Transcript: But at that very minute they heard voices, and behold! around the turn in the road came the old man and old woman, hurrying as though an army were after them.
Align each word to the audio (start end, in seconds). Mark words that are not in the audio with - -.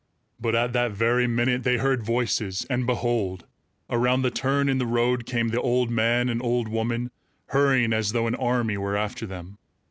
But 0.39 0.55
at 0.55 0.73
that 0.73 0.93
very 0.93 1.27
minute 1.27 1.61
they 1.61 1.77
heard 1.77 2.01
voices, 2.01 2.65
and 2.71 2.87
behold! 2.87 3.45
around 3.87 4.23
the 4.23 4.31
turn 4.31 4.67
in 4.67 4.79
the 4.79 4.87
road 4.87 5.27
came 5.27 5.49
the 5.49 5.61
old 5.61 5.91
man 5.91 6.27
and 6.27 6.41
old 6.41 6.67
woman, 6.69 7.11
hurrying 7.49 7.93
as 7.93 8.11
though 8.11 8.25
an 8.25 8.33
army 8.33 8.77
were 8.77 8.97
after 8.97 9.27
them. 9.27 9.59